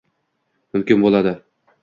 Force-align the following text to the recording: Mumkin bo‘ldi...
Mumkin 0.73 1.05
bo‘ldi... 1.05 1.37